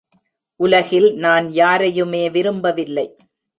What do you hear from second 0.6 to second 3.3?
உலகில் நான் யாரையுமே விரும்பவில்லை.